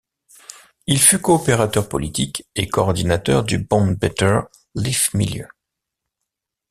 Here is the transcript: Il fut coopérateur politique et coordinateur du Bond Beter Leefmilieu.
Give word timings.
Il 0.87 0.97
fut 0.99 1.21
coopérateur 1.21 1.87
politique 1.87 2.47
et 2.55 2.67
coordinateur 2.67 3.43
du 3.43 3.59
Bond 3.59 3.91
Beter 3.91 4.39
Leefmilieu. 4.73 5.47